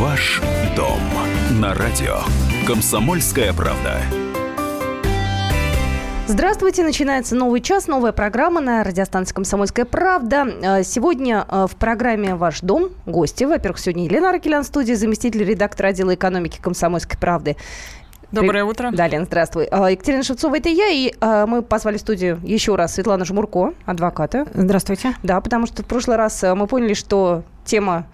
[0.00, 0.42] Ваш
[0.76, 0.98] дом
[1.60, 2.16] на радио.
[2.66, 4.00] Комсомольская правда.
[6.26, 10.48] Здравствуйте, начинается новый час, новая программа на радиостанции «Комсомольская правда».
[10.62, 13.44] Э, сегодня э, в программе «Ваш дом» гости.
[13.44, 17.56] Во-первых, сегодня Елена Аркелян, студии, заместитель редактора отдела экономики «Комсомольской правды».
[18.32, 18.90] Доброе утро.
[18.92, 19.68] Да, Лен, здравствуй.
[19.70, 21.14] Э, Екатерина Шевцова, это я, и
[21.46, 24.44] мы позвали в студию еще раз Светлану Жмурко, адвоката.
[24.54, 25.14] Здравствуйте.
[25.22, 28.06] Да, потому что в прошлый раз мы поняли, что тема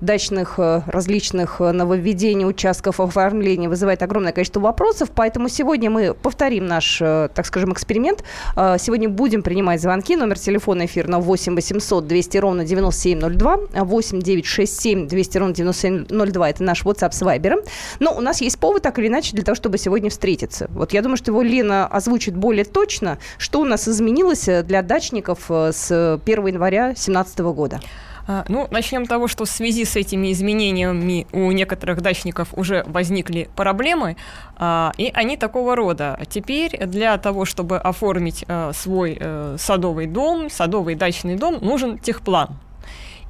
[0.00, 6.66] дачных э, различных э, нововведений, участков оформления вызывает огромное количество вопросов, поэтому сегодня мы повторим
[6.66, 8.24] наш, э, так скажем, эксперимент.
[8.54, 10.16] Сегодня будем принимать звонки.
[10.16, 16.50] Номер телефона эфирного 8 800 200 ровно 9702, 8 967 200 ровно 9702.
[16.50, 17.66] Это наш WhatsApp с Viber.
[18.00, 20.68] Но у нас есть повод, так или иначе, для того, чтобы сегодня встретиться.
[20.70, 25.50] Вот я думаю, что его Лена озвучит более точно, что у нас изменилось для дачников
[25.50, 27.80] с 1 января 2017 года.
[28.26, 32.84] А, ну, начнем с того, что в связи с этими изменениями у некоторых дачников уже
[32.86, 34.16] возникли проблемы,
[34.56, 36.18] а, и они такого рода.
[36.28, 42.56] Теперь для того, чтобы оформить а, свой э, садовый дом, садовый дачный дом, нужен техплан.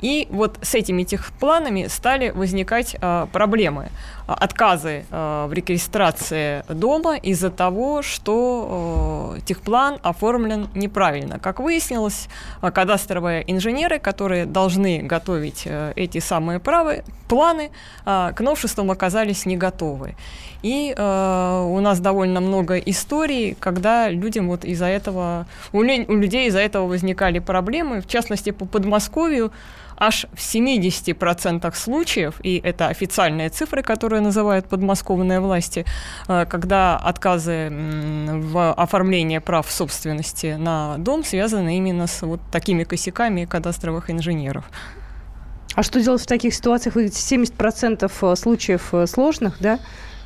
[0.01, 3.89] И вот с этими техпланами стали возникать э, проблемы.
[4.27, 11.39] Отказы э, в регистрации дома из-за того, что э, техплан оформлен неправильно.
[11.39, 12.29] Как выяснилось,
[12.63, 17.71] э, кадастровые инженеры, которые должны готовить э, эти самые правы, планы,
[18.05, 20.17] э, к новшествам оказались не готовы.
[20.65, 26.49] И э, у нас довольно много историй, когда людям вот из-за этого, у, у людей
[26.49, 29.53] из-за этого возникали проблемы, в частности, по Подмосковью
[29.99, 35.85] аж в 70% случаев, и это официальные цифры, которые называют подмосковные власти,
[36.29, 43.45] э, когда отказы в оформлении прав собственности на дом связаны именно с вот такими косяками
[43.45, 44.65] кадастровых инженеров.
[45.75, 46.95] А что делать в таких ситуациях?
[46.95, 49.79] Вы 70% э, случаев э, сложных, да?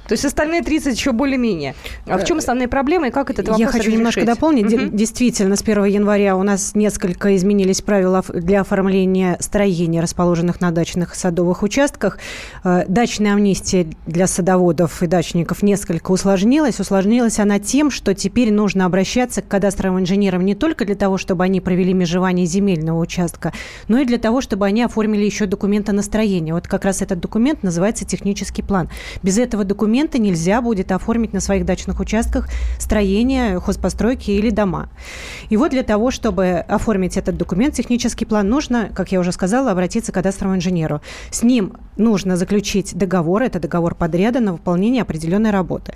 [0.08, 1.74] То есть остальные 30 еще более-менее.
[2.06, 3.98] А в чем основные проблемы и как этот вопрос Я хочу разрешить?
[3.98, 4.72] немножко дополнить.
[4.72, 4.96] Угу.
[4.96, 11.14] Действительно, с 1 января у нас несколько изменились правила для оформления строений, расположенных на дачных
[11.14, 12.18] садовых участках.
[12.64, 16.80] Э, дачная амнистия для садоводов и дачников несколько усложнилась.
[16.80, 21.44] Усложнилась она тем, что теперь нужно обращаться к кадастровым инженерам не только для того, чтобы
[21.44, 23.52] они провели межевание земельного участка,
[23.88, 26.54] но и для того, чтобы они оформили еще документы на строение.
[26.54, 28.88] Вот как раз этот документ называется технический план.
[29.22, 32.48] Без этого документа документа нельзя будет оформить на своих дачных участках
[32.78, 34.90] строения, хозпостройки или дома.
[35.50, 39.72] И вот для того, чтобы оформить этот документ, технический план, нужно, как я уже сказала,
[39.72, 41.00] обратиться к кадастровому инженеру.
[41.32, 45.94] С ним нужно заключить договор, это договор подряда на выполнение определенной работы.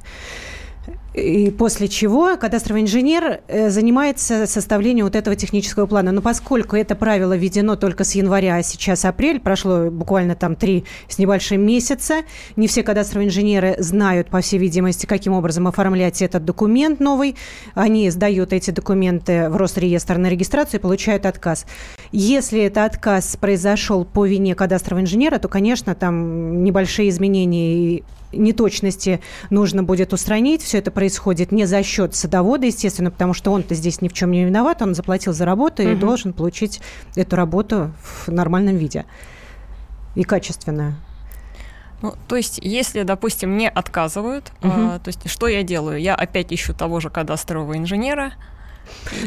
[1.15, 6.11] И после чего кадастровый инженер э, занимается составлением вот этого технического плана.
[6.11, 10.85] Но поскольку это правило введено только с января, а сейчас апрель, прошло буквально там три
[11.09, 12.23] с небольшим месяца,
[12.57, 17.37] не все кадастровые инженеры знают, по всей видимости, каким образом оформлять этот документ новый.
[17.75, 21.67] Они сдают эти документы в Росреестр на регистрацию и получают отказ.
[22.11, 29.21] Если этот отказ произошел по вине кадастрового инженера, то, конечно, там небольшие изменения неточности
[29.51, 30.63] нужно будет устранить.
[30.63, 34.31] Все это происходит не за счет садовода, естественно, потому что он-то здесь ни в чем
[34.31, 35.93] не виноват, он заплатил за работу угу.
[35.93, 36.81] и должен получить
[37.15, 39.05] эту работу в нормальном виде
[40.15, 40.95] и качественную.
[42.03, 44.73] Ну, то есть, если, допустим, мне отказывают, угу.
[44.73, 46.01] э, то есть, что я делаю?
[46.01, 48.33] Я опять ищу того же кадастрового инженера,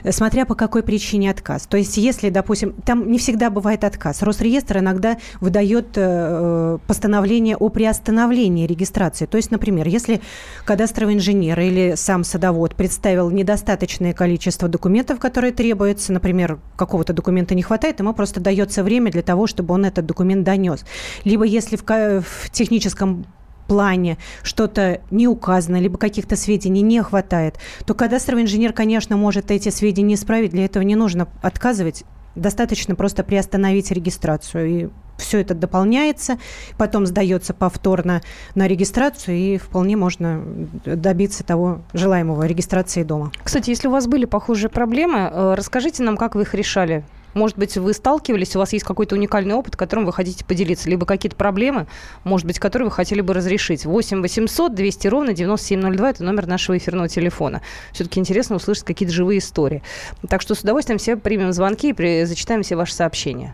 [0.09, 1.67] Смотря по какой причине отказ.
[1.67, 4.21] То есть, если, допустим, там не всегда бывает отказ.
[4.21, 9.25] Росреестр иногда выдает э, постановление о приостановлении регистрации.
[9.25, 10.21] То есть, например, если
[10.65, 17.63] кадастровый инженер или сам садовод представил недостаточное количество документов, которые требуются, например, какого-то документа не
[17.63, 20.85] хватает, ему просто дается время для того, чтобы он этот документ донес.
[21.23, 23.25] Либо если в, в техническом
[23.67, 29.69] плане что-то не указано, либо каких-то сведений не хватает, то кадастровый инженер, конечно, может эти
[29.69, 30.51] сведения исправить.
[30.51, 32.03] Для этого не нужно отказывать.
[32.35, 34.67] Достаточно просто приостановить регистрацию.
[34.67, 36.37] И все это дополняется,
[36.77, 38.21] потом сдается повторно
[38.53, 40.43] на регистрацию, и вполне можно
[40.85, 43.31] добиться того желаемого регистрации дома.
[43.43, 47.05] Кстати, если у вас были похожие проблемы, э, расскажите нам, как вы их решали.
[47.35, 51.05] Может быть, вы сталкивались, у вас есть какой-то уникальный опыт, которым вы хотите поделиться, либо
[51.05, 51.85] какие-то проблемы,
[52.23, 53.85] может быть, которые вы хотели бы разрешить.
[53.85, 57.61] 8 800 200 ровно 9702– это номер нашего эфирного телефона.
[57.91, 59.83] Все-таки интересно услышать какие-то живые истории.
[60.29, 63.53] Так что с удовольствием все примем звонки и зачитаем все ваши сообщения.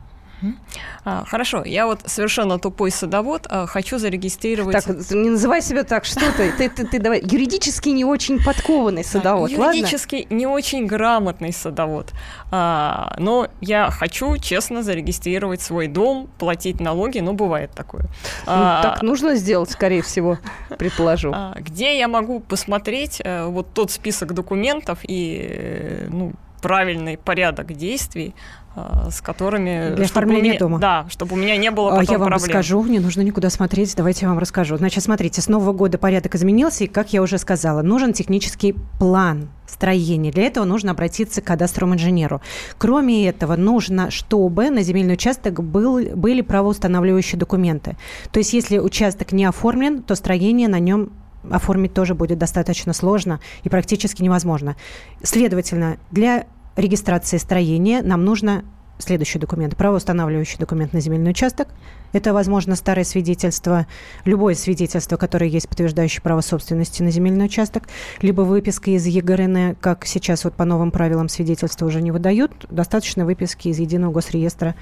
[1.04, 4.74] А, хорошо, я вот совершенно тупой садовод, а, хочу зарегистрировать...
[4.84, 6.52] Так, не называй себя так, что ты?
[6.52, 10.36] Ты, ты, ты давай, юридически не очень подкованный садовод, Юридически ладно?
[10.36, 12.12] не очень грамотный садовод.
[12.52, 18.04] А, но я хочу честно зарегистрировать свой дом, платить налоги, ну, бывает такое.
[18.46, 20.38] Ну, так нужно сделать, скорее всего,
[20.78, 21.34] предположу.
[21.56, 28.34] Где я могу посмотреть а, вот тот список документов и, э, ну, правильный порядок действий,
[28.76, 29.96] с которыми...
[29.96, 30.80] Для оформления меня, дома.
[30.80, 32.48] Да, чтобы у меня не было потом Я вам проблем.
[32.48, 34.78] расскажу, не нужно никуда смотреть, давайте я вам расскажу.
[34.78, 39.50] Значит, смотрите, с Нового года порядок изменился, и, как я уже сказала, нужен технический план
[39.68, 40.32] строения.
[40.32, 42.42] Для этого нужно обратиться к кадастровому инженеру.
[42.78, 47.98] Кроме этого, нужно, чтобы на земельный участок был, были правоустанавливающие документы.
[48.32, 51.12] То есть, если участок не оформлен, то строение на нем
[51.50, 54.76] оформить тоже будет достаточно сложно и практически невозможно.
[55.24, 56.46] Следовательно, для
[56.76, 58.64] регистрации строения нам нужно
[59.02, 59.76] следующий документ.
[59.76, 61.68] Правоустанавливающий документ на земельный участок.
[62.14, 63.88] Это, возможно, старое свидетельство,
[64.26, 67.88] любое свидетельство, которое есть подтверждающее право собственности на земельный участок,
[68.22, 73.26] либо выписка из ЕГРН, как сейчас вот по новым правилам свидетельства уже не выдают, достаточно
[73.26, 74.76] выписки из Единого госреестра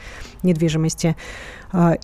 [0.43, 1.15] недвижимости.
[1.71, 1.97] А,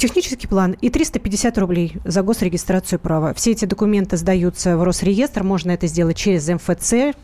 [0.00, 3.34] технический план и 350 рублей за госрегистрацию права.
[3.34, 5.42] Все эти документы сдаются в Росреестр.
[5.42, 7.14] Можно это сделать через МФЦ,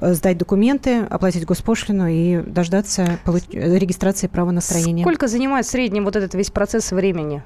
[0.00, 5.04] сдать документы, оплатить госпошлину и дождаться получ- регистрации права на строение.
[5.04, 7.42] Сколько занимает в среднем вот этот весь процесс времени?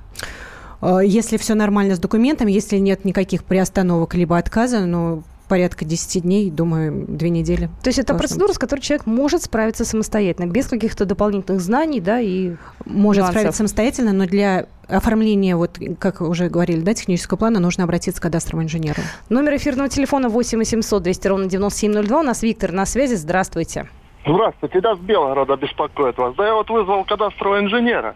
[0.80, 6.22] Э, если все нормально с документами, если нет никаких приостановок либо отказа, ну, порядка 10
[6.22, 7.68] дней, думаю, две недели.
[7.82, 12.20] То есть это процедура, с которой человек может справиться самостоятельно, без каких-то дополнительных знаний, да,
[12.20, 12.54] и
[12.84, 13.30] Может нюансов.
[13.30, 18.24] справиться самостоятельно, но для оформления, вот, как уже говорили, да, технического плана, нужно обратиться к
[18.24, 19.00] кадастровому инженеру.
[19.28, 22.20] Номер эфирного телефона 8 800 200 ровно 9702.
[22.20, 23.14] У нас Виктор на связи.
[23.14, 23.88] Здравствуйте.
[24.26, 24.80] Здравствуйте.
[24.80, 26.34] Да, с Белгорода беспокоит вас.
[26.36, 28.14] Да я вот вызвал кадастрового инженера.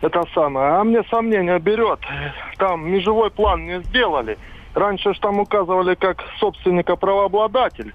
[0.00, 0.66] Это самое.
[0.74, 2.00] А мне сомнения берет.
[2.58, 4.38] Там межевой план не сделали.
[4.74, 7.94] Раньше же там указывали как собственника правообладатель,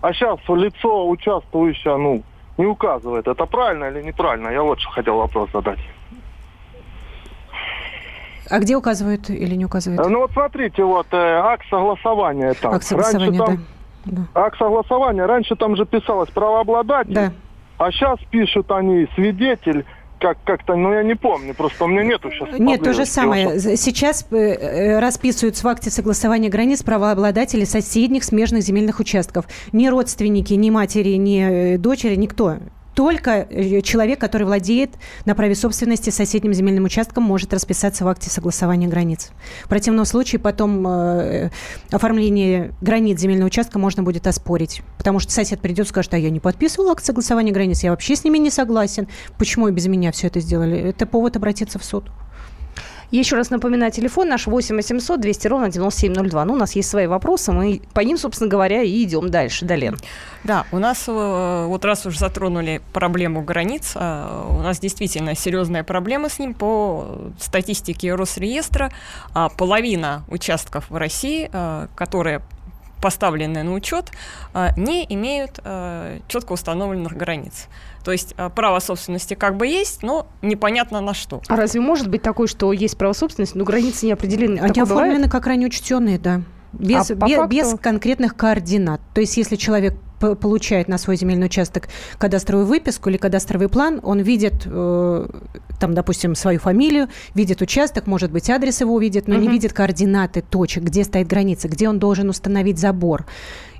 [0.00, 2.22] а сейчас лицо участвующее, ну,
[2.56, 3.26] не указывает.
[3.26, 4.48] Это правильно или неправильно?
[4.48, 5.80] Я вот что хотел вопрос задать.
[8.48, 10.08] А где указывают или не указывают?
[10.08, 12.74] Ну вот смотрите, вот э, акт согласования там.
[12.74, 13.64] Акт согласования, там,
[14.04, 14.22] да.
[14.34, 17.32] Акт согласования, раньше там же писалось правообладатель, да.
[17.78, 19.84] а сейчас пишут они свидетель,
[20.20, 22.58] как как-то, ну я не помню, просто у меня нету сейчас.
[22.58, 23.58] Нет, то же самое.
[23.58, 29.46] Сейчас э, э, расписываются в акте согласования границ правообладатели соседних смежных земельных участков.
[29.72, 32.58] Ни родственники, ни матери, ни э, дочери, никто
[32.94, 34.90] только э, человек, который владеет
[35.24, 39.30] на праве собственности соседним земельным участком, может расписаться в акте согласования границ.
[39.64, 41.50] В противном случае потом э,
[41.90, 44.82] оформление границ земельного участка можно будет оспорить.
[44.98, 48.16] Потому что сосед придет и скажет, а я не подписывал акт согласования границ, я вообще
[48.16, 49.08] с ними не согласен.
[49.38, 50.78] Почему и без меня все это сделали?
[50.78, 52.10] Это повод обратиться в суд.
[53.10, 56.44] Еще раз напоминаю, телефон наш 8 800 200 ровно 9702.
[56.44, 59.64] Ну, у нас есть свои вопросы, мы по ним, собственно говоря, и идем дальше.
[59.64, 59.94] Далее.
[60.44, 65.82] Да, у нас, э, вот раз уж затронули проблему границ, э, у нас действительно серьезная
[65.82, 66.54] проблема с ним.
[66.54, 68.90] По статистике Росреестра
[69.34, 72.42] а половина участков в России, э, которые
[73.02, 74.10] поставленные на учет,
[74.76, 75.58] не имеют
[76.28, 77.66] четко установленных границ.
[78.04, 81.42] То есть э, право собственности как бы есть, но непонятно на что.
[81.48, 84.58] А разве может быть такое, что есть право собственности, но границы не определены?
[84.58, 85.32] Они Такое оформлены бывает?
[85.32, 86.42] как ранее учтенные, да.
[86.72, 87.48] Без, а без, факту...
[87.48, 89.00] без конкретных координат.
[89.12, 91.88] То есть, если человек получает на свой земельный участок
[92.18, 95.28] кадастровую выписку или кадастровый план, он видит, э,
[95.80, 99.44] там, допустим, свою фамилию, видит участок, может быть, адрес его увидит, но угу.
[99.44, 103.26] не видит координаты точек, где стоит граница, где он должен установить забор.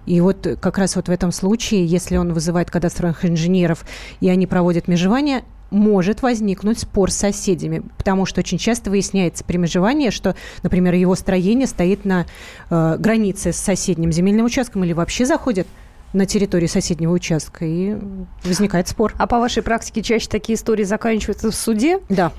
[0.06, 3.84] И вот как раз вот в этом случае, если он вызывает кадастровых инженеров,
[4.20, 9.56] и они проводят межевание, может возникнуть спор с соседями, потому что очень часто выясняется при
[9.56, 12.26] межевании, что, например, его строение стоит на
[12.70, 15.66] э, границе с соседним земельным участком или вообще заходит
[16.12, 17.96] на территорию соседнего участка, и
[18.44, 19.14] возникает спор.
[19.16, 22.00] А по вашей практике чаще такие истории заканчиваются в суде?
[22.08, 22.32] Да.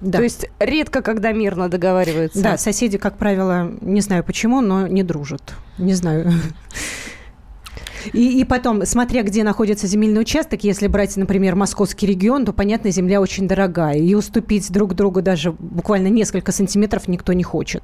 [0.00, 0.18] Да.
[0.18, 2.42] То есть редко, когда мирно договариваются.
[2.42, 5.54] Да, соседи, как правило, не знаю почему, но не дружат.
[5.78, 6.32] Не знаю.
[8.12, 12.90] И, и потом, смотря где находится земельный участок, если брать, например, московский регион, то, понятно,
[12.90, 13.98] земля очень дорогая.
[13.98, 17.82] И уступить друг другу даже буквально несколько сантиметров никто не хочет.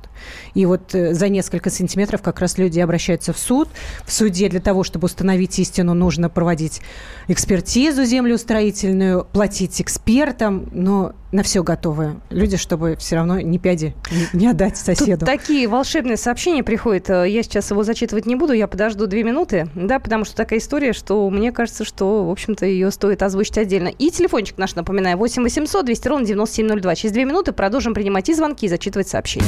[0.55, 3.69] И вот э, за несколько сантиметров как раз люди обращаются в суд.
[4.05, 6.83] В суде для того, чтобы установить истину, нужно проводить
[7.29, 10.69] экспертизу землеустроительную, платить экспертам.
[10.73, 15.21] Но на все готовы люди, чтобы все равно ни пяди не, не отдать соседу.
[15.21, 17.09] Тут такие волшебные сообщения приходят.
[17.11, 20.59] Э, я сейчас его зачитывать не буду, я подожду две минуты, да, потому что такая
[20.59, 23.89] история, что мне кажется, что, в общем-то, ее стоит озвучить отдельно.
[23.89, 26.95] И телефончик наш, напоминаю, 8 800 200 ровно 9702.
[26.95, 29.47] Через две минуты продолжим принимать и звонки, и зачитывать сообщения.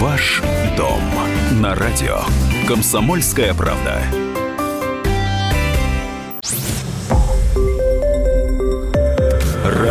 [0.00, 0.42] Ваш
[0.76, 1.00] дом
[1.60, 2.20] на радио.
[2.66, 4.00] Комсомольская правда.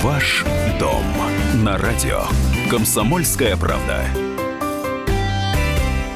[0.00, 0.44] Ваш
[0.78, 1.02] дом
[1.64, 2.20] на радио.
[2.70, 4.04] Комсомольская правда.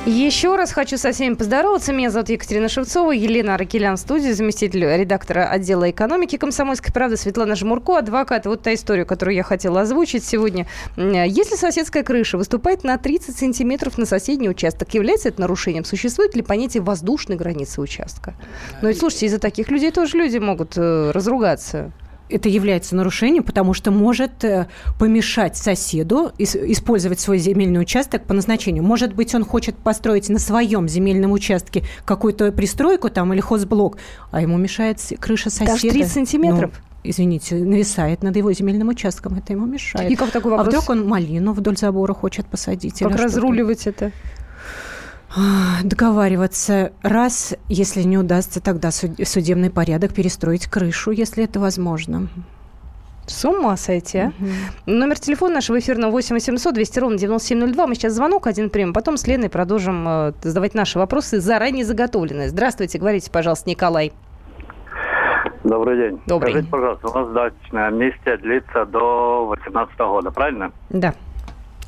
[0.07, 1.93] Еще раз хочу со всеми поздороваться.
[1.93, 7.57] Меня зовут Екатерина Шевцова, Елена Аракелян в студии, заместитель редактора отдела экономики «Комсомольской правды» Светлана
[7.57, 8.47] Жмурко, адвокат.
[8.47, 10.69] Вот та история, которую я хотела озвучить сегодня.
[10.97, 15.85] Если соседская крыша выступает на 30 сантиметров на соседний участок, является это нарушением?
[15.85, 18.35] Существует ли понятие воздушной границы участка?
[18.81, 21.93] Ну и слушайте, из-за таких людей тоже люди могут э, разругаться
[22.33, 28.83] это является нарушением, потому что может э, помешать соседу использовать свой земельный участок по назначению.
[28.83, 33.99] Может быть, он хочет построить на своем земельном участке какую-то пристройку там или хозблок,
[34.31, 35.73] а ему мешает крыша соседа.
[35.73, 36.73] Даже 30 сантиметров?
[36.75, 40.11] Ну, извините, нависает над его земельным участком, это ему мешает.
[40.11, 40.67] И как такой вопрос?
[40.67, 43.01] А вдруг он малину вдоль забора хочет посадить?
[43.01, 44.13] Как разруливать это?
[45.83, 46.93] Договариваться.
[47.03, 52.29] Раз, если не удастся, тогда судебный порядок перестроить крышу, если это возможно.
[53.27, 54.27] С ума сойти, а?
[54.27, 54.47] Угу.
[54.87, 57.87] Номер телефона нашего эфирного 8 800 200 ровно 9702.
[57.87, 62.49] Мы сейчас звонок один примем, потом с Леной продолжим э, задавать наши вопросы, заранее заготовленные.
[62.49, 64.13] Здравствуйте, говорите, пожалуйста, Николай.
[65.63, 66.21] Добрый день.
[66.27, 66.51] Добрый.
[66.51, 70.73] Скажите, пожалуйста, у нас дачная амнистия длится до 2018 года, правильно?
[70.91, 71.15] Да.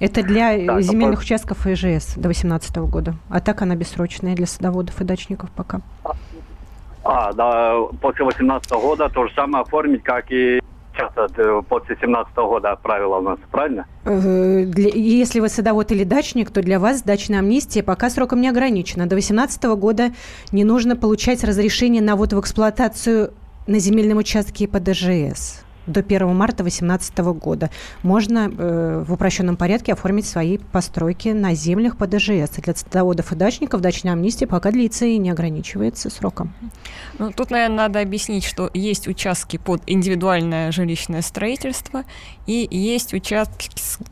[0.04, 1.22] Это для да, земельных по...
[1.22, 3.14] участков ИЖС до 2018 года.
[3.30, 5.80] А так она бессрочная для садоводов и дачников пока.
[7.04, 10.60] А, да, после 2018 года то же самое оформить, как и
[10.94, 13.86] сейчас, э, после 2017 года правила у нас, правильно?
[14.04, 18.48] Э, для, если вы садовод или дачник, то для вас дачная амнистия пока сроком не
[18.48, 19.04] ограничена.
[19.04, 20.12] До 2018 года
[20.52, 23.32] не нужно получать разрешение на ввод в эксплуатацию
[23.66, 27.70] на земельном участке по ДЖС до 1 марта 2018 года.
[28.02, 32.50] Можно э, в упрощенном порядке оформить свои постройки на землях по ДЖС.
[32.50, 36.52] Для садоводов и дачников дачная амнистия пока длится и не ограничивается сроком.
[37.18, 42.04] Ну, тут, наверное, надо объяснить, что есть участки под индивидуальное жилищное строительство
[42.46, 43.70] и есть участки,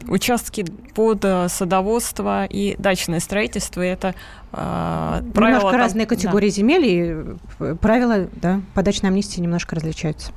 [0.08, 0.64] участки
[0.94, 3.82] под э, садоводство и дачное строительство.
[3.82, 4.14] И это
[4.52, 5.56] э, правила...
[5.56, 6.54] Немножко там, разные категории да.
[6.54, 7.16] земель, и
[7.60, 10.32] э, правила да, по дачной амнистии немножко различаются.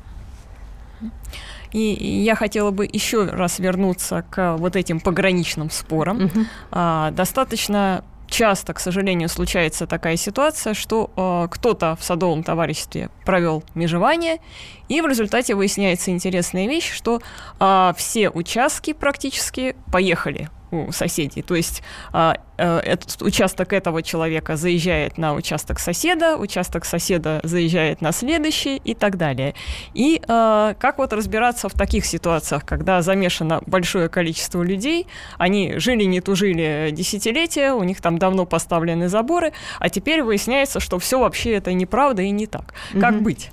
[1.71, 6.25] И я хотела бы еще раз вернуться к вот этим пограничным спорам.
[6.25, 6.39] Угу.
[6.71, 13.63] А, достаточно часто, к сожалению, случается такая ситуация, что э, кто-то в садовом товариществе провел
[13.75, 14.39] межевание,
[14.89, 17.21] и в результате выясняется интересная вещь, что
[17.59, 21.41] э, все участки практически поехали у соседей.
[21.41, 28.01] То есть а, а, этот участок этого человека заезжает на участок соседа, участок соседа заезжает
[28.01, 29.55] на следующий и так далее.
[29.93, 36.03] И а, как вот разбираться в таких ситуациях, когда замешано большое количество людей, они жили
[36.03, 41.53] не тужили десятилетия, у них там давно поставлены заборы, а теперь выясняется, что все вообще
[41.53, 42.73] это неправда и не так.
[42.99, 43.19] Как mm-hmm.
[43.19, 43.51] быть?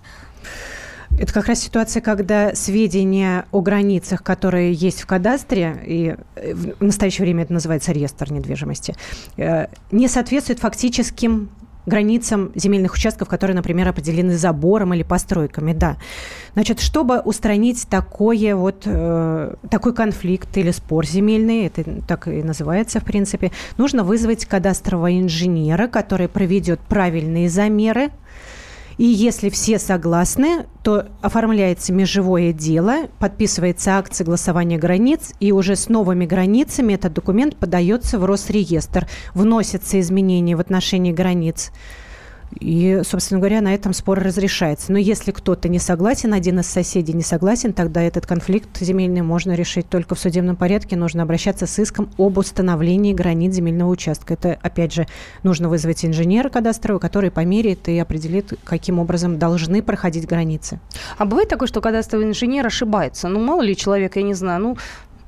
[1.19, 6.83] Это как раз ситуация, когда сведения о границах, которые есть в кадастре, и э, в
[6.83, 8.97] настоящее время это называется реестр недвижимости,
[9.37, 11.51] э, не соответствуют фактическим
[11.87, 15.97] границам земельных участков, которые, например, определены забором или постройками, да.
[16.55, 23.01] Значит, чтобы устранить такое вот, э, такой конфликт или спор земельный, это так и называется,
[23.01, 28.11] в принципе, нужно вызвать кадастрового инженера, который проведет правильные замеры,
[28.99, 35.89] и если все согласны, то оформляется межевое дело, подписывается акт согласования границ, и уже с
[35.89, 39.09] новыми границами этот документ подается в Росреестр.
[39.35, 41.73] Вносятся изменения в отношении границ
[42.61, 44.93] И, собственно говоря, на этом спор разрешается.
[44.93, 49.53] Но если кто-то не согласен, один из соседей не согласен, тогда этот конфликт земельный можно
[49.53, 50.97] решить только в судебном порядке.
[50.97, 54.35] Нужно обращаться с иском об установлении границ земельного участка.
[54.35, 55.07] Это, опять же,
[55.43, 60.81] нужно вызвать инженера кадастрового, который померяет и определит, каким образом должны проходить границы.
[61.19, 63.29] А бывает такое, что кадастровый инженер ошибается?
[63.29, 64.77] Ну, мало ли человек, я не знаю, ну,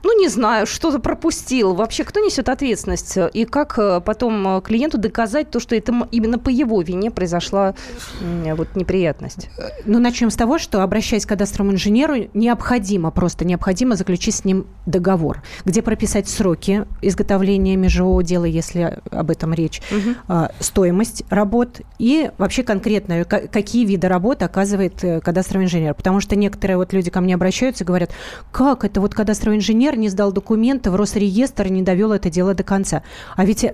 [0.04, 1.74] ну, не знаю, что-то пропустил.
[1.74, 3.18] Вообще, кто несет ответственность?
[3.32, 7.74] И как э, потом э, клиенту доказать то, что это именно по его вине произошла
[8.20, 9.48] вот неприятность?
[9.58, 14.44] Э, ну, начнем с того, что, обращаясь к кадастровому инженеру, необходимо, просто необходимо заключить с
[14.44, 20.48] ним договор, где прописать сроки изготовления межевого дела, если об этом речь, угу.
[20.60, 25.94] стоимость работ и вообще конкретно, какие виды работ оказывает кадастровый инженер.
[25.94, 28.10] Потому что некоторые вот люди ко мне обращаются и говорят,
[28.52, 32.62] как это вот кадастровый инженер не сдал документы в Росреестр не довел это дело до
[32.62, 33.02] конца.
[33.36, 33.66] А ведь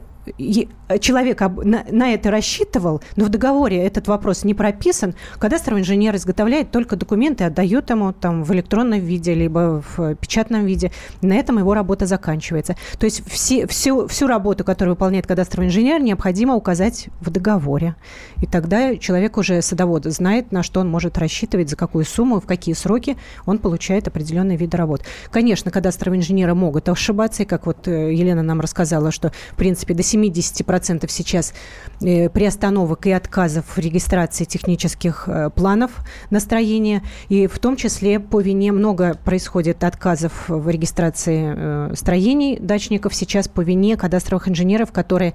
[1.00, 6.96] человек на, это рассчитывал, но в договоре этот вопрос не прописан, кадастровый инженер изготовляет только
[6.96, 10.92] документы, отдает ему там в электронном виде, либо в печатном виде.
[11.22, 12.76] На этом его работа заканчивается.
[12.98, 17.94] То есть все, всю, всю работу, которую выполняет кадастровый инженер, необходимо указать в договоре.
[18.42, 22.46] И тогда человек уже, садовод, знает, на что он может рассчитывать, за какую сумму, в
[22.46, 25.02] какие сроки он получает определенные виды работ.
[25.30, 29.94] Конечно, кадастровые инженеры могут ошибаться, и как вот э, Елена нам рассказала, что, в принципе,
[29.94, 31.54] до 70% сейчас
[32.00, 35.90] э, приостановок и отказов в регистрации технических э, планов
[36.30, 37.02] настроения.
[37.28, 43.48] И в том числе по вине много происходит отказов в регистрации э, строений дачников сейчас
[43.48, 45.34] по вине кадастровых инженеров, которые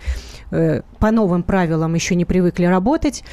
[1.00, 3.24] по новым правилам еще не привыкли работать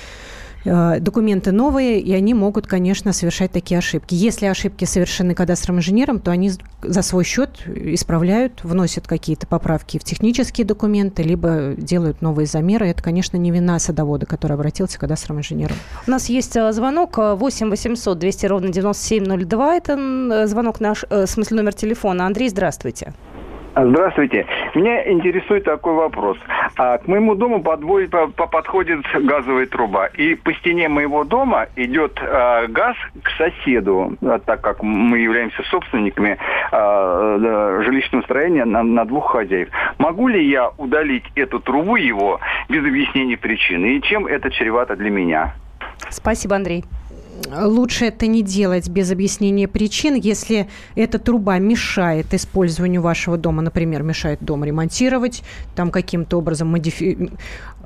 [0.65, 4.15] документы новые, и они могут, конечно, совершать такие ошибки.
[4.15, 6.53] Если ошибки совершены кадастровым инженером, то они
[6.83, 12.89] за свой счет исправляют, вносят какие-то поправки в технические документы, либо делают новые замеры.
[12.89, 15.77] Это, конечно, не вина садовода, который обратился к кадастровым инженерам.
[16.07, 19.77] У нас есть э, звонок 8 800 200 ровно 9702.
[19.77, 22.27] Это э, звонок наш, в смысле номер телефона.
[22.27, 22.73] Андрей, здравствуйте.
[22.83, 23.32] Здравствуйте.
[24.75, 26.37] Меня интересует такой вопрос.
[26.77, 30.07] А, к моему дому подводит, по, по, подходит газовая труба.
[30.07, 35.63] И по стене моего дома идет а, газ к соседу, а, так как мы являемся
[35.65, 36.39] собственниками
[36.71, 39.69] а, жилищного строения на, на двух хозяев.
[39.99, 43.97] Могу ли я удалить эту трубу его без объяснения причины?
[43.97, 45.55] И чем это чревато для меня?
[46.11, 46.85] Спасибо, Андрей
[47.51, 50.15] лучше это не делать без объяснения причин.
[50.15, 55.43] Если эта труба мешает использованию вашего дома, например, мешает дом ремонтировать,
[55.75, 57.31] там каким-то образом модифи...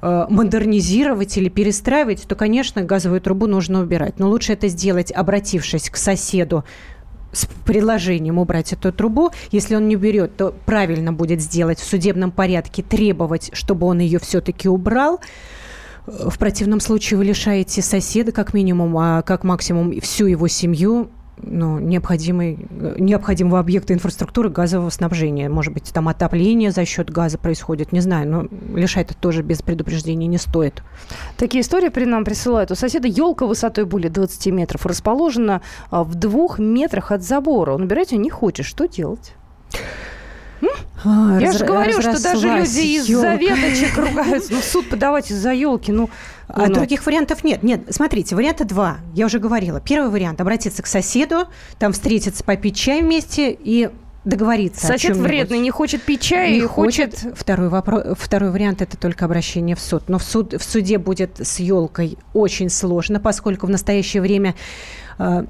[0.03, 4.19] Э, модернизировать или перестраивать, то, конечно, газовую трубу нужно убирать.
[4.19, 6.65] Но лучше это сделать, обратившись к соседу
[7.33, 9.31] с предложением убрать эту трубу.
[9.51, 14.19] Если он не берет, то правильно будет сделать в судебном порядке, требовать, чтобы он ее
[14.19, 15.21] все-таки убрал.
[16.07, 21.11] В противном случае вы лишаете соседа, как минимум, а как максимум всю его семью
[21.43, 22.67] ну, необходимый,
[22.99, 25.49] необходимого объекта инфраструктуры газового снабжения.
[25.49, 29.63] Может быть, там отопление за счет газа происходит, не знаю, но лишать это тоже без
[29.63, 30.83] предупреждения не стоит.
[31.37, 32.71] Такие истории при нам присылают.
[32.71, 37.75] У соседа елка высотой более 20 метров расположена а, в двух метрах от забора.
[37.75, 38.65] Он убирать ее не хочет.
[38.65, 39.35] Что делать?
[41.05, 44.53] А, Я раз, же говорю, что даже люди из-за веточек ругаются.
[44.53, 46.11] Ну, суд подавать из-за елки, ну...
[46.49, 46.75] А ну.
[46.75, 47.63] других вариантов нет.
[47.63, 48.99] Нет, смотрите, варианта два.
[49.15, 49.81] Я уже говорила.
[49.81, 53.91] Первый вариант– обратиться к соседу, там встретиться, попить чай вместе и
[54.25, 54.87] договориться.
[54.87, 57.21] Сосед вредный, не хочет пить чай не и хочет...
[57.21, 57.39] хочет...
[57.39, 60.05] Второй, вопрос, второй вариант– это только обращение в суд.
[60.09, 64.55] Но в, суд, в суде будет с елкой очень сложно, поскольку в настоящее время
[65.19, 65.45] э,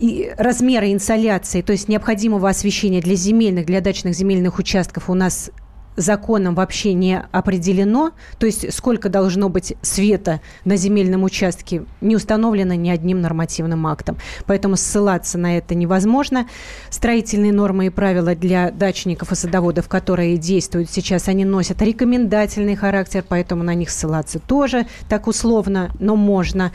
[0.00, 5.50] и размеры инсоляции, то есть необходимого освещения для земельных, для дачных земельных участков у нас
[5.96, 12.74] законом вообще не определено, то есть сколько должно быть света на земельном участке, не установлено
[12.74, 14.16] ни одним нормативным актом.
[14.46, 16.46] Поэтому ссылаться на это невозможно.
[16.90, 23.24] Строительные нормы и правила для дачников и садоводов, которые действуют сейчас, они носят рекомендательный характер,
[23.26, 26.72] поэтому на них ссылаться тоже так условно, но можно.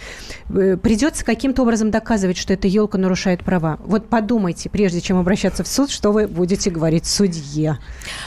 [0.49, 3.79] Э, придется каким-то образом доказывать, что эта елка нарушает права.
[3.85, 7.79] Вот подумайте, прежде чем обращаться в суд, что вы будете говорить судье.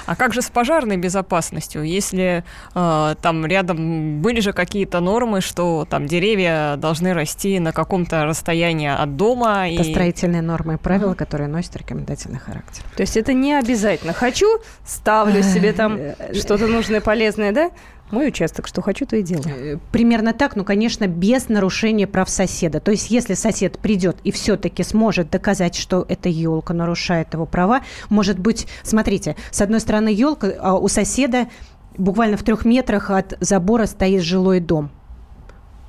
[0.07, 0.78] А как же с пожаром?
[0.79, 7.59] Пожарной безопасностью, если э, там рядом были же какие-то нормы, что там деревья должны расти
[7.59, 9.69] на каком-то расстоянии от дома.
[9.69, 9.93] Это и...
[9.93, 12.85] строительные нормы и правила, которые носят рекомендательный характер.
[12.97, 14.12] То есть это не обязательно.
[14.12, 14.47] Хочу,
[14.87, 17.71] ставлю себе там э, что-то нужное, полезное, да?
[18.11, 19.75] Мой участок, что хочу, то и делаю.
[19.75, 22.81] Э, примерно так, но, конечно, без нарушения прав соседа.
[22.81, 27.83] То есть, если сосед придет и все-таки сможет доказать, что эта елка нарушает его права,
[28.09, 31.49] может быть, смотрите, с одной стороны елка, а у соседа
[31.97, 34.90] буквально в трех метрах от забора стоит жилой дом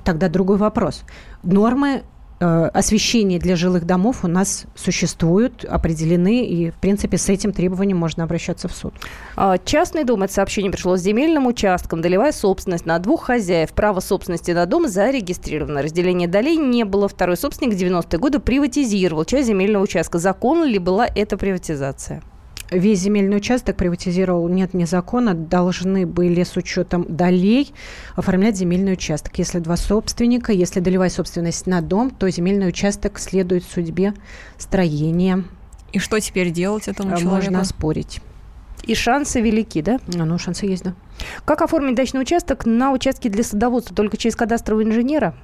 [0.04, 1.04] тогда другой вопрос.
[1.42, 2.02] Нормы
[2.40, 8.24] освещение для жилых домов у нас существуют, определены, и, в принципе, с этим требованием можно
[8.24, 8.94] обращаться в суд.
[9.36, 14.00] А, частный дом, это сообщение пришло с земельным участком, долевая собственность на двух хозяев, право
[14.00, 15.82] собственности на дом зарегистрировано.
[15.82, 17.08] Разделение долей не было.
[17.08, 20.18] Второй собственник в 90-е годы приватизировал часть земельного участка.
[20.18, 22.22] Законна ли была эта приватизация?
[22.70, 27.72] Весь земельный участок приватизировал нет ни закона, должны были с учетом долей
[28.16, 29.38] оформлять земельный участок.
[29.38, 34.14] Если два собственника, если долевая собственность на дом, то земельный участок следует судьбе
[34.58, 35.44] строения.
[35.92, 37.34] И что теперь делать этому человеку?
[37.34, 38.20] Можно спорить.
[38.84, 39.98] И шансы велики, да?
[40.14, 40.94] А, ну, шансы есть, да.
[41.44, 43.94] Как оформить дачный участок на участке для садоводства?
[43.94, 45.34] Только через кадастрового инженера?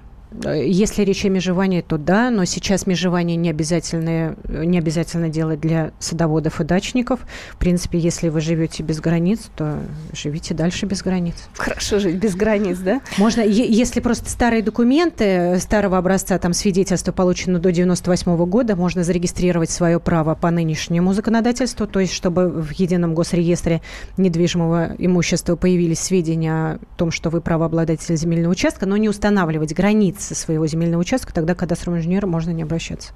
[0.45, 5.93] Если речь о межевании, то да, но сейчас межевание не обязательно, не обязательно делать для
[5.99, 7.21] садоводов и дачников.
[7.53, 9.79] В принципе, если вы живете без границ, то
[10.12, 11.37] живите дальше без границ.
[11.55, 13.01] Хорошо жить без границ, да?
[13.19, 19.05] Можно, если просто старые документы старого образца, там свидетельство получено до 98 -го года, можно
[19.05, 23.81] зарегистрировать свое право по нынешнему законодательству, то есть чтобы в едином госреестре
[24.17, 29.73] недвижимого имущества появились сведения о том, что вы правообладатель земельного участка, но не устанавливать
[30.16, 33.12] границы со своего земельного участка, тогда к кадастровому инженеру можно не обращаться.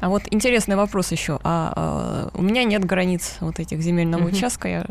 [0.00, 1.38] А вот интересный вопрос еще.
[1.44, 4.36] А, а у меня нет границ вот этих земельного uh-huh.
[4.36, 4.68] участка.
[4.68, 4.86] Я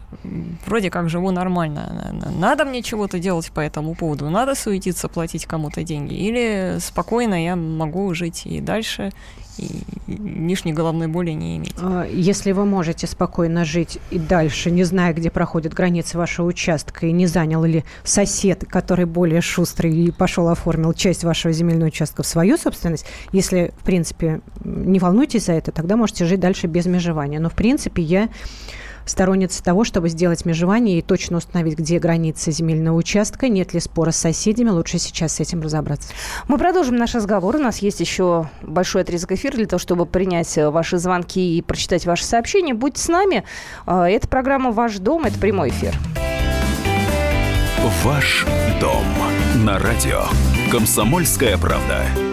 [0.65, 2.15] вроде как живу нормально.
[2.39, 4.29] Надо мне чего-то делать по этому поводу?
[4.29, 6.15] Надо суетиться, платить кому-то деньги?
[6.15, 9.11] Или спокойно я могу жить и дальше,
[9.57, 11.75] и лишней головной боли не иметь.
[11.79, 17.05] А, если вы можете спокойно жить и дальше, не зная, где проходят границы вашего участка,
[17.05, 22.23] и не занял ли сосед, который более шустрый и пошел оформил часть вашего земельного участка
[22.23, 26.85] в свою собственность, если, в принципе, не волнуйтесь за это, тогда можете жить дальше без
[26.85, 27.39] межевания.
[27.39, 28.29] Но, в принципе, я
[29.05, 34.11] сторонница того, чтобы сделать межевание и точно установить, где границы земельного участка, нет ли спора
[34.11, 34.69] с соседями.
[34.69, 36.09] Лучше сейчас с этим разобраться.
[36.47, 37.55] Мы продолжим наш разговор.
[37.55, 41.61] У нас есть еще большой отрезок эфира для того, чтобы принять э, ваши звонки и
[41.61, 42.73] прочитать ваши сообщения.
[42.73, 43.43] Будьте с нами.
[43.85, 45.25] Э, это программа «Ваш дом».
[45.25, 45.93] Это прямой эфир.
[48.03, 48.45] «Ваш
[48.79, 49.03] дом»
[49.63, 50.23] на радио
[50.71, 52.32] «Комсомольская правда».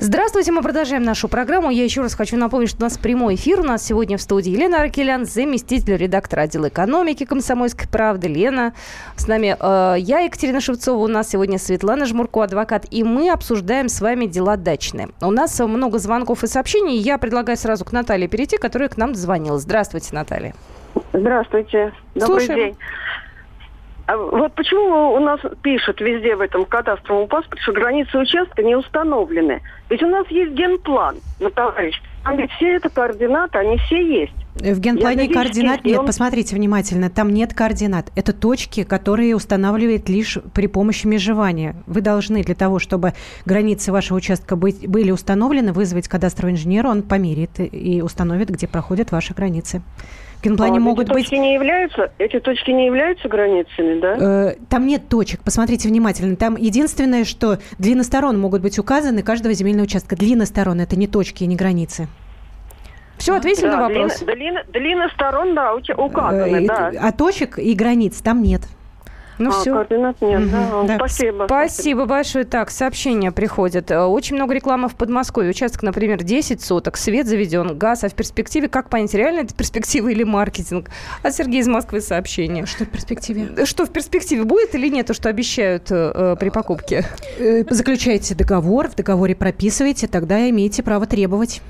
[0.00, 1.70] Здравствуйте, мы продолжаем нашу программу.
[1.70, 3.58] Я еще раз хочу напомнить, что у нас прямой эфир.
[3.60, 8.28] У нас сегодня в студии Елена Аркелян, заместитель редактора отдела экономики «Комсомольской правды».
[8.28, 8.74] Лена,
[9.16, 13.88] с нами э, я, Екатерина Шевцова, у нас сегодня Светлана Жмурко, адвокат, и мы обсуждаем
[13.88, 15.08] с вами дела дачные.
[15.20, 16.96] У нас много звонков и сообщений.
[16.98, 19.58] Я предлагаю сразу к Наталье перейти, которая к нам звонила.
[19.58, 20.54] Здравствуйте, Наталья.
[21.12, 21.92] Здравствуйте.
[22.14, 22.58] Добрый Слушаем.
[22.60, 22.76] день.
[24.08, 28.74] А вот почему у нас пишут везде в этом кадастровом паспорте, что границы участка не
[28.74, 29.60] установлены?
[29.90, 31.94] Ведь у нас есть генплан, ну, товарищ.
[32.24, 34.32] Там ведь все это координаты, они все есть.
[34.54, 35.98] В генплане Я координат нет.
[35.98, 36.06] Он...
[36.06, 38.10] Посмотрите внимательно, там нет координат.
[38.16, 41.76] Это точки, которые устанавливает лишь при помощи межевания.
[41.86, 43.12] Вы должны для того, чтобы
[43.44, 49.12] границы вашего участка быть, были установлены, вызвать кадастрового инженера, он померит и установит, где проходят
[49.12, 49.82] ваши границы.
[50.38, 51.24] В генплане а, могут эти быть...
[51.24, 54.16] Точки не являются, эти точки не являются границами, да?
[54.50, 56.36] Э, там нет точек, посмотрите внимательно.
[56.36, 60.14] Там единственное, что длины сторон могут быть указаны каждого земельного участка.
[60.14, 62.06] Длины сторон– это не точки и не границы.
[63.16, 64.20] Все, ответили да, на вопрос?
[64.20, 66.92] Длина, длина, длина сторон, да, указаны, э, да.
[67.00, 68.62] А точек и границ там нет.
[69.38, 69.72] Ну а, все.
[69.72, 70.82] Координат нет, угу, да?
[70.86, 70.96] да.
[70.96, 71.44] Спасибо.
[71.46, 72.44] Спасибо большое.
[72.44, 73.90] Так, сообщения приходят.
[73.90, 75.50] Э, очень много рекламы в Подмосковье.
[75.50, 78.04] Участок, например, 10 соток, свет заведен, газ.
[78.04, 80.90] А в перспективе, как понять, реально это перспектива или маркетинг?
[81.22, 82.66] А Сергей из Москвы сообщение.
[82.66, 83.48] Что в перспективе?
[83.56, 84.44] Э, что в перспективе?
[84.44, 87.04] Будет или нет то, что обещают э, при покупке?
[87.70, 91.62] Заключайте договор, в договоре прописывайте, тогда имеете право требовать.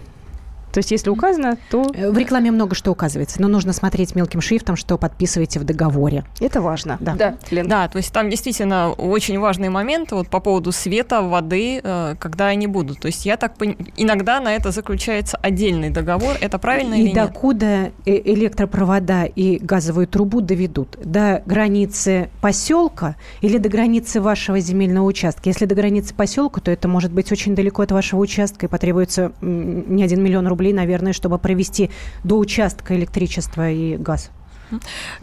[0.72, 1.86] То есть, если указано, то...
[1.94, 6.24] Э, в рекламе много что указывается, но нужно смотреть мелким шрифтом, что подписываете в договоре.
[6.40, 6.96] Это важно.
[7.00, 7.66] Да, да, Лен.
[7.68, 12.46] да то есть там действительно очень важный момент вот по поводу света, воды, э, когда
[12.46, 13.00] они будут.
[13.00, 16.36] То есть я так понимаю, иногда на это заключается отдельный договор.
[16.40, 17.12] Это правильно и или нет?
[17.12, 20.96] И докуда электропровода и газовую трубу доведут?
[21.02, 25.48] До границы поселка или до границы вашего земельного участка?
[25.48, 29.32] Если до границы поселка, то это может быть очень далеко от вашего участка и потребуется
[29.40, 31.90] не один миллион рублей рублей, наверное, чтобы провести
[32.24, 34.30] до участка электричество и газ.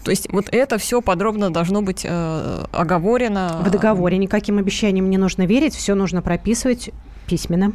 [0.04, 3.62] То есть вот это все подробно должно быть э, оговорено.
[3.64, 6.90] В договоре никаким обещаниям не нужно верить, все нужно прописывать
[7.28, 7.74] письменно.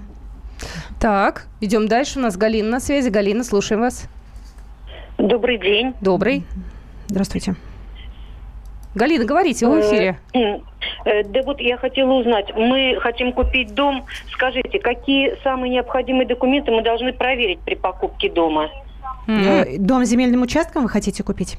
[0.99, 2.19] Так, идем дальше.
[2.19, 3.09] У нас Галина на связи.
[3.09, 4.09] Галина, слушаем вас.
[5.19, 5.95] Добрый день.
[6.01, 6.45] Добрый.
[7.09, 7.55] Здравствуйте.
[8.95, 10.19] Галина, говорите, вы в эфире.
[11.05, 14.05] Э, да вот я хотела узнать, мы хотим купить дом.
[14.33, 18.69] Скажите, какие самые необходимые документы мы должны проверить при покупке дома?
[19.27, 19.79] Mm-hmm.
[19.79, 21.57] Дом с земельным участком вы хотите купить?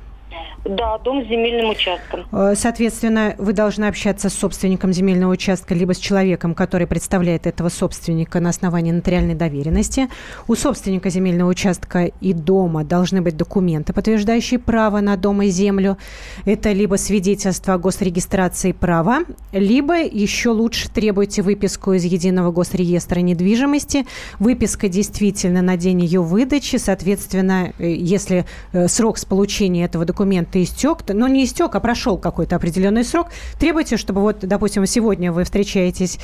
[0.63, 2.25] Да, дом с земельным участком.
[2.31, 7.69] Э, соответственно, вы должны общаться с собственником земельного участка, либо с человеком, который представляет этого
[7.69, 10.07] собственника на основании нотариальной доверенности.
[10.47, 15.97] У собственника земельного участка и дома должны быть документы, подтверждающие право на дом и землю.
[16.45, 24.05] Это либо свидетельство о госрегистрации права, либо еще лучше требуйте выписку из Единого госреестра недвижимости.
[24.37, 26.75] Выписка действительно на день ее выдачи.
[26.75, 32.17] Соответственно, э, если э, срок с получения этого документа истек, но не истек, а прошел
[32.17, 33.27] какой-то определенный срок,
[33.59, 36.19] требуйте, чтобы вот, допустим, сегодня вы встречаетесь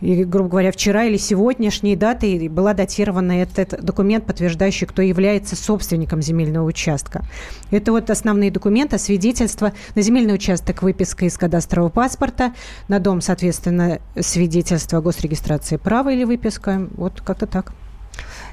[0.00, 6.22] и, грубо говоря, вчера или сегодняшней даты была датирована этот документ, подтверждающий, кто является собственником
[6.22, 7.24] земельного участка.
[7.70, 12.54] Это вот основные документы, свидетельства на земельный участок, выписка из кадастрового паспорта,
[12.86, 16.88] на дом, соответственно, свидетельство о госрегистрации права или выписка.
[16.96, 17.72] Вот как-то так.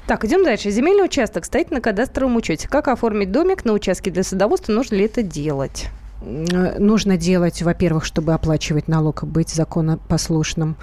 [0.06, 0.70] Так, идем дальше.
[0.70, 2.68] Земельный участок стоит на кадастровом учете.
[2.68, 4.72] Как оформить домик на участке для садоводства?
[4.72, 5.86] Нужно ли это делать?
[6.20, 10.76] Нужно делать, во-первых, чтобы оплачивать налог, быть законопослушным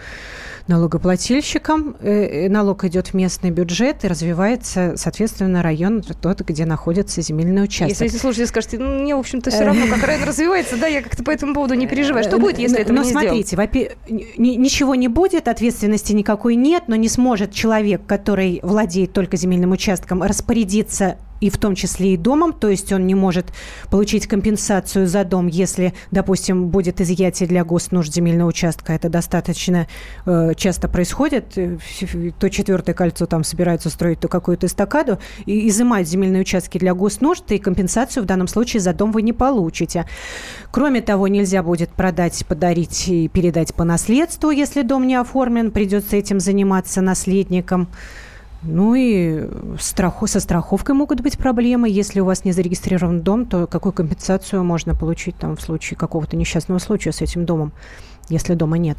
[0.67, 1.95] налогоплательщиком.
[1.99, 7.89] Э, налог идет в местный бюджет и развивается, соответственно, район тот, где находится земельный участок.
[7.89, 11.01] Если, если слушайте, скажете, ну, мне, в общем-то, все равно, как район развивается, да, я
[11.01, 12.23] как-то по этому поводу не переживаю.
[12.23, 13.57] Что будет, если это не смотрите,
[14.37, 20.23] ничего не будет, ответственности никакой нет, но не сможет человек, который владеет только земельным участком,
[20.23, 23.47] распорядиться и в том числе и домом, то есть он не может
[23.89, 28.93] получить компенсацию за дом, если, допустим, будет изъятие для госнужд земельного участка.
[28.93, 29.87] Это достаточно
[30.25, 31.57] э, часто происходит.
[31.57, 31.77] Э,
[32.39, 37.51] то четвертое кольцо там собираются строить, то какую-то эстакаду, и изымать земельные участки для госнужд,
[37.51, 40.05] и компенсацию в данном случае за дом вы не получите.
[40.71, 46.15] Кроме того, нельзя будет продать, подарить и передать по наследству, если дом не оформлен, придется
[46.15, 47.89] этим заниматься наследникам.
[48.63, 49.47] Ну и
[49.79, 51.89] страху, со страховкой могут быть проблемы.
[51.89, 56.37] Если у вас не зарегистрирован дом, то какую компенсацию можно получить там, в случае какого-то
[56.37, 57.73] несчастного случая с этим домом,
[58.29, 58.97] если дома нет?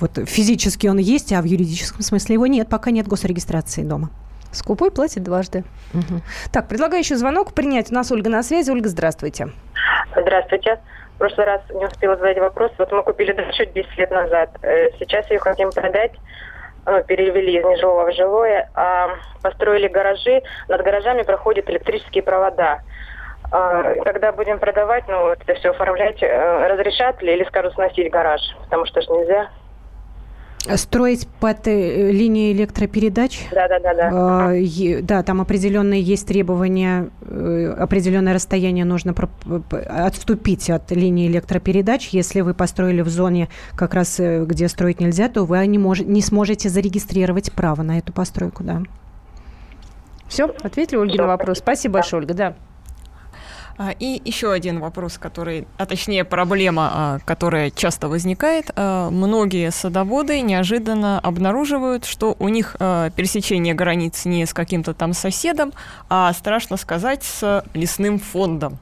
[0.00, 4.10] Вот физически он есть, а в юридическом смысле его нет, пока нет госрегистрации дома.
[4.52, 5.64] Скупой платит дважды.
[5.94, 6.20] Угу.
[6.52, 7.90] Так, предлагаю еще звонок принять.
[7.90, 8.70] У нас Ольга на связи.
[8.70, 9.48] Ольга, здравствуйте.
[10.14, 10.78] Здравствуйте.
[11.14, 12.70] В прошлый раз не успела задать вопрос.
[12.78, 14.50] Вот мы купили дачу 10 лет назад.
[14.62, 16.12] Э, сейчас ее хотим продать
[17.06, 19.10] перевели из нежилого в жилое, а
[19.42, 22.80] построили гаражи, над гаражами проходят электрические провода.
[23.50, 28.40] А, когда будем продавать, ну, это все оформлять, э, разрешат ли или скажут сносить гараж?
[28.64, 29.50] Потому что же нельзя.
[30.76, 33.48] Строить под э, линией электропередач?
[33.50, 35.02] Да, да, да, да.
[35.02, 39.12] Да, там определенные есть требования, э, определенное расстояние нужно
[39.70, 42.10] отступить от линии электропередач.
[42.10, 46.00] Если вы построили в зоне, как раз э, где строить нельзя, то вы не, мож,
[46.00, 48.82] не сможете зарегистрировать право на эту постройку, да.
[50.28, 51.58] Все, ответили Ольге на вопрос.
[51.58, 52.56] Спасибо большое, Ольга, да.
[53.78, 58.70] А, и еще один вопрос, который, а точнее проблема, а, которая часто возникает.
[58.76, 65.72] А, многие садоводы неожиданно обнаруживают, что у них пересечение границ не с каким-то там соседом,
[66.08, 68.78] а, страшно сказать, с лесным фондом.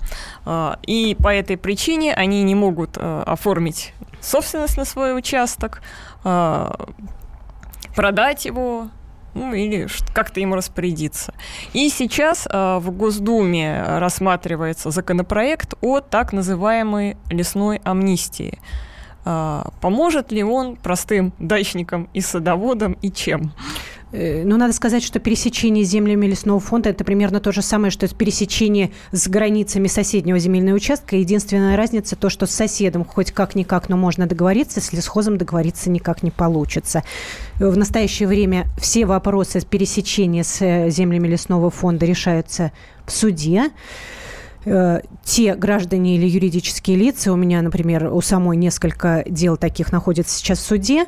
[0.87, 5.83] И по этой причине они не могут оформить собственность на свой участок,
[6.23, 8.89] продать его,
[9.35, 11.35] ну или как-то им распорядиться.
[11.73, 18.59] И сейчас э, в Госдуме рассматривается законопроект о так называемой лесной амнистии.
[19.25, 23.53] Э, поможет ли он простым дачникам и садоводам и чем?
[24.13, 28.09] Э, ну, надо сказать, что пересечение землями лесного фонда– это примерно то же самое, что
[28.09, 31.17] пересечение с границами соседнего земельного участка.
[31.17, 36.23] Единственная разница– то, что с соседом хоть как-никак, но можно договориться, с лесхозом договориться никак
[36.23, 37.05] не получится.
[37.59, 42.73] В настоящее время все вопросы пересечения с э, землями лесного фонда решаются
[43.07, 43.71] в суде
[44.65, 50.37] э, те граждане или юридические лица, у меня, например, у самой несколько дел таких находятся
[50.37, 51.07] сейчас в суде,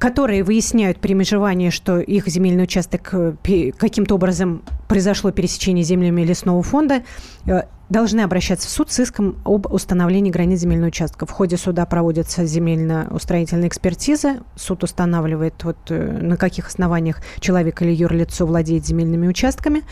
[0.00, 6.62] которые выясняют при межевании, что их земельный участок э, каким-то образом произошло пересечение землями лесного
[6.62, 7.02] фонда,
[7.44, 11.26] э, должны обращаться в суд с иском об установлении границ земельного участка.
[11.26, 14.38] В ходе суда проводится земельно-устроительная экспертиза.
[14.56, 19.82] Суд устанавливает, вот, э, на каких основаниях человек или юрлицо владеет земельными участками.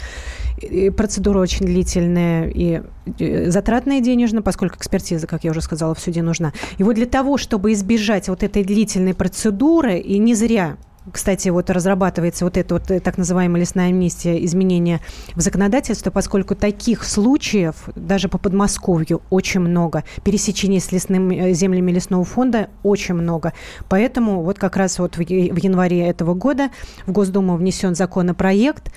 [0.62, 2.82] И процедура очень длительная и
[3.18, 6.52] э, затратная денежно, поскольку экспертиза, как я уже сказала, в суде нужна.
[6.78, 10.76] И вот для того, чтобы избежать вот этой длительной процедуры, и не зря
[11.12, 15.00] кстати, вот разрабатывается вот эта вот э, так называемая лесная амнистия, изменения
[15.34, 20.04] в законодательство, поскольку таких случаев даже по Подмосковью очень много.
[20.24, 23.52] Пересечений с лесными э, землями лесного фонда очень много.
[23.88, 26.70] Поэтому вот как раз вот в январе этого года
[27.06, 28.92] в Госдуму внесен законопроект,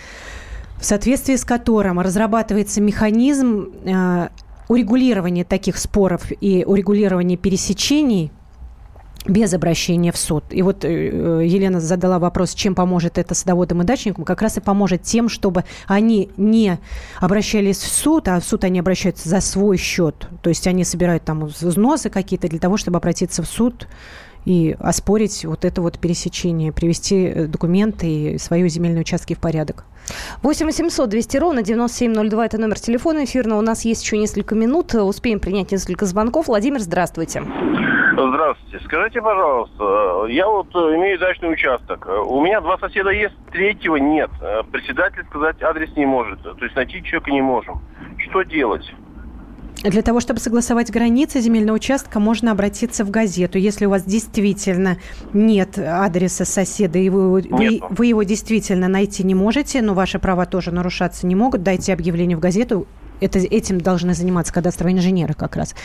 [0.79, 4.29] в соответствии с которым разрабатывается механизм э,
[4.67, 8.31] урегулирования таких споров и урегулирования пересечений
[9.25, 10.43] без обращения в суд.
[10.49, 14.23] И вот э, Елена задала вопрос, чем поможет это садоводам и дачникам.
[14.23, 16.79] Как раз и поможет тем, чтобы они не
[17.19, 20.27] обращались в суд, а в суд они обращаются за свой счет.
[20.41, 23.87] То есть они собирают там взносы какие-то для того, чтобы обратиться в суд
[24.45, 29.85] и оспорить вот это вот пересечение, привести э, документы и свои земельные участки в порядок.
[30.41, 33.59] 8 800 200 ровно 9702– это номер телефона эфирного.
[33.59, 34.93] У нас есть еще несколько минут.
[34.95, 36.47] Успеем принять несколько звонков.
[36.47, 37.43] Владимир, здравствуйте.
[38.11, 38.85] Здравствуйте.
[38.85, 42.07] Скажите, пожалуйста, я вот э, имею дачный участок.
[42.27, 44.29] У меня два соседа есть, третьего нет.
[44.41, 46.41] Э, председатель сказать адрес не может.
[46.41, 47.81] То есть найти человека не можем.
[48.17, 48.91] Что делать?
[49.83, 53.57] Для того, чтобы согласовать границы земельного участка, можно обратиться в газету.
[53.57, 54.97] Если у вас действительно
[55.33, 60.45] нет адреса соседа, и вы, вы, вы его действительно найти не можете, но ваши права
[60.45, 62.85] тоже нарушаться не могут, дайте объявление в газету.
[63.21, 65.75] Это, этим должны заниматься кадастровые инженеры как раз.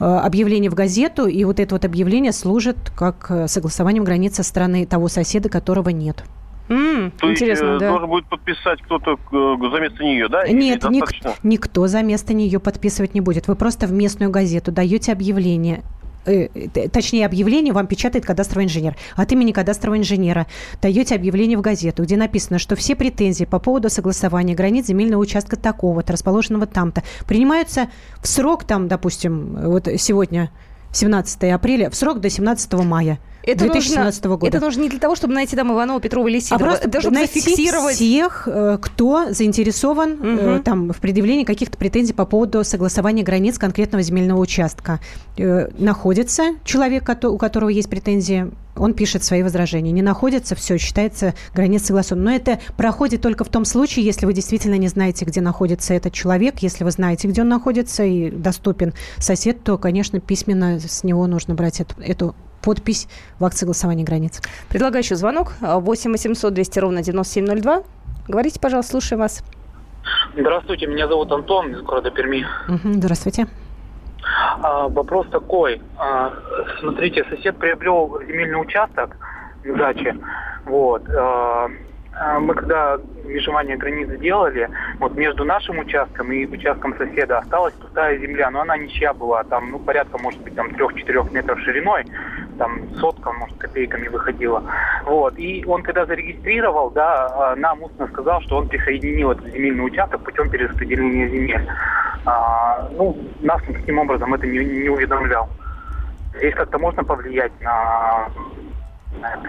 [0.00, 4.86] Э, объявление в газету, и вот это вот объявление служит как э, согласованием границы страны
[4.86, 6.24] того соседа, которого нет.
[6.68, 7.90] Mm, То интересно, есть, э, да.
[7.90, 10.46] должен будет подписать кто-то э, за место нее, да?
[10.46, 11.08] Нет, ник-
[11.42, 13.48] никто за место нее подписывать не будет.
[13.48, 15.82] Вы просто в местную газету даете объявление
[16.26, 16.48] э,
[16.92, 18.96] точнее, объявление вам печатает кадастровый инженер.
[19.16, 20.46] От имени кадастрового инженера
[20.82, 25.56] даете объявление в газету, где написано, что все претензии по поводу согласования границ земельного участка
[25.56, 27.88] такого-то, расположенного там-то, принимаются
[28.20, 30.50] в срок, там, допустим, вот сегодня
[30.92, 33.18] 17 апреля, в срок до 17 мая.
[33.52, 34.46] Это 2017 нужно, года.
[34.46, 36.74] Это нужно не для того, чтобы найти там Иванова, Петрова или Сидорова.
[36.74, 40.62] А просто чтобы найти зафиксировать всех, э, кто заинтересован угу.
[40.62, 45.00] там, в предъявлении каких-то претензий по поводу согласования границ конкретного земельного участка.
[45.36, 49.92] Э, находится человек, у которого есть претензии, он пишет свои возражения.
[49.92, 52.24] Не находится, все, считается границ согласован.
[52.24, 56.12] Но это проходит только в том случае, если вы действительно не знаете, где находится этот
[56.12, 56.58] человек.
[56.60, 61.54] Если вы знаете, где он находится и доступен сосед, то, конечно, письменно с него нужно
[61.54, 62.34] брать эту, эту
[62.68, 64.42] подпись в акт согласования границ.
[64.68, 65.54] Предлагаю еще звонок.
[65.62, 67.82] 8 800 200 ровно 9702.
[68.28, 69.42] Говорите, пожалуйста, слушаем вас.
[70.36, 72.44] Здравствуйте, меня зовут Антон из города Перми.
[72.68, 73.46] Угу, здравствуйте.
[74.62, 75.80] А, вопрос такой.
[75.96, 76.34] А,
[76.80, 79.16] смотрите, сосед приобрел земельный участок
[79.64, 80.18] в даче.
[80.66, 81.08] Вот.
[81.08, 81.70] А,
[82.40, 88.50] мы когда межевание границ сделали, вот между нашим участком и участком соседа осталась пустая земля,
[88.50, 92.04] но она ничья была, там, ну, порядка, может быть, там, трех-четырех метров шириной,
[92.58, 94.62] там, сотка, может, копейками выходила.
[95.04, 99.84] Вот, и он, когда зарегистрировал, да, а, нам устно сказал, что он присоединил этот земельный
[99.84, 101.68] участок путем перераспределения земель.
[102.24, 105.48] А, ну, нас таким образом это не, не уведомлял.
[106.36, 108.28] Здесь как-то можно повлиять на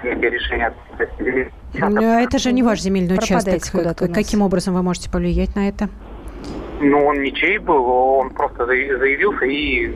[0.04, 0.74] решения.
[1.80, 3.62] А это же не ваш земельный участок.
[4.14, 5.90] Каким образом вы можете повлиять на это?
[6.82, 9.92] Ну, он ничей был, он просто заявился и...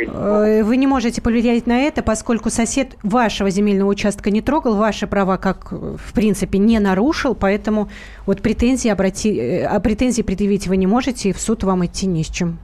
[0.00, 5.06] Э, вы не можете повлиять на это, поскольку сосед вашего земельного участка не трогал, ваши
[5.06, 7.88] права, как в принципе, не нарушил, поэтому
[8.26, 9.38] вот претензии, обрати...
[9.38, 12.58] Э, а претензии предъявить вы не можете, и в суд вам идти не с чем.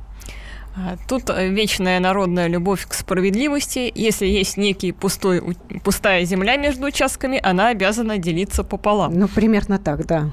[0.77, 3.91] А, тут э, вечная народная любовь к справедливости.
[3.95, 5.43] Если есть некий пустой,
[5.85, 9.19] пустая земля между участками, она обязана делиться пополам.
[9.19, 10.31] Ну, примерно так, да.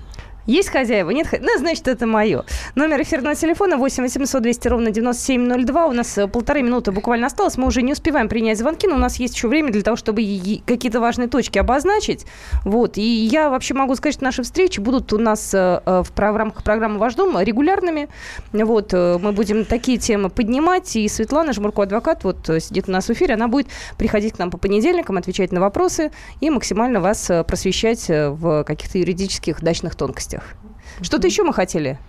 [0.47, 1.09] Есть хозяева?
[1.09, 1.51] Нет хозяева?
[1.51, 2.45] Ну, значит, это мое.
[2.75, 5.85] Номер эфирного телефона 8 800 200 ровно 9702.
[5.87, 7.57] У нас э, полторы минуты буквально осталось.
[7.57, 10.21] Мы уже не успеваем принять звонки, но у нас есть еще время для того, чтобы
[10.65, 12.25] какие-то важные точки обозначить.
[12.63, 12.97] Вот.
[12.97, 16.63] И я вообще могу сказать, что наши встречи будут у нас э, э, в, рамках
[16.63, 18.07] программы «Ваш дом» регулярными.
[18.53, 18.93] Вот.
[18.93, 20.95] Мы будем такие темы поднимать.
[20.95, 24.49] И Светлана Жмурко, адвокат, вот сидит у нас в эфире, она будет приходить к нам
[24.49, 30.36] по понедельникам, отвечать на вопросы и максимально вас просвещать в каких-то юридических дачных тонкостях.
[31.01, 31.99] Что-то еще мы хотели?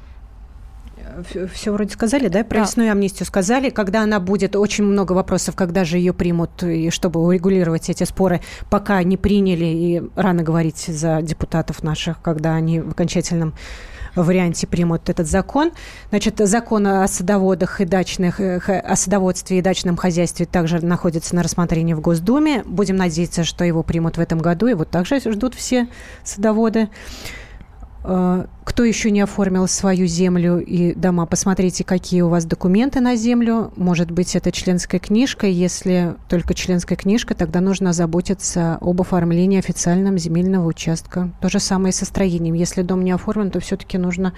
[1.29, 2.45] Все, все вроде сказали, да?
[2.45, 2.63] Про да.
[2.63, 3.71] лесную амнистию сказали.
[3.71, 8.41] Когда она будет, очень много вопросов, когда же ее примут, и чтобы урегулировать эти споры,
[8.71, 13.55] пока не приняли, и рано говорить за депутатов наших, когда они в окончательном
[14.15, 15.73] варианте примут этот закон.
[16.11, 21.43] Значит, закон о садоводах и дачных, э, о садоводстве и дачном хозяйстве также находится на
[21.43, 22.63] рассмотрении в Госдуме.
[22.65, 24.67] Будем надеяться, что его примут в этом году.
[24.67, 25.89] И вот также ждут все
[26.25, 26.89] садоводы.
[28.05, 33.17] Э, кто еще не оформил свою землю и дома, посмотрите, какие у вас документы на
[33.17, 33.73] землю.
[33.77, 35.47] Может быть, это членская книжка.
[35.47, 41.31] Если только членская книжка, тогда нужно заботиться об оформлении официального земельного участка.
[41.41, 42.55] То же самое и со строением.
[42.55, 44.33] Если дом не оформлен, то все-таки нужно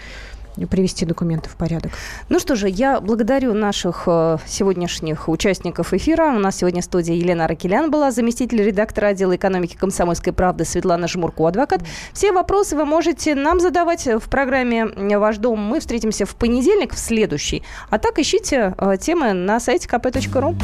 [0.67, 1.93] привести документы в порядок.
[2.29, 6.27] Ну что же, я благодарю наших э, сегодняшних участников эфира.
[6.27, 11.09] У нас сегодня в студии Елена Ракелян была, заместитель редактора отдела экономики «Комсомольской правды» Светлана
[11.09, 11.83] Жмурко, адвокат.
[12.13, 15.61] Все вопросы вы можете нам задавать в программе «Ваш дом».
[15.61, 17.63] Мы встретимся в понедельник, в следующий.
[17.89, 20.57] А так ищите э, темы на сайте kp.ru.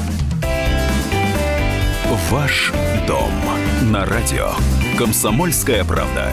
[2.31, 2.73] Ваш
[3.07, 3.31] дом
[3.93, 4.51] на радио.
[4.99, 6.33] Комсомольская правда.